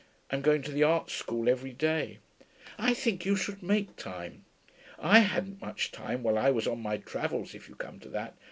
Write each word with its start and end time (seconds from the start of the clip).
I'm 0.31 0.41
going 0.41 0.63
to 0.63 0.71
the 0.71 0.81
art 0.81 1.11
school 1.11 1.47
every 1.47 1.73
day.' 1.73 2.17
'I 2.79 2.95
think 2.95 3.23
you 3.23 3.35
should 3.35 3.61
make 3.61 3.97
time. 3.97 4.45
I 4.97 5.19
hadn't 5.19 5.61
much 5.61 5.91
time 5.91 6.23
while 6.23 6.39
I 6.39 6.49
was 6.49 6.65
on 6.65 6.81
my 6.81 6.97
travels, 6.97 7.53
if 7.53 7.69
you 7.69 7.75
come 7.75 7.99
to 7.99 8.09
that. 8.09 8.33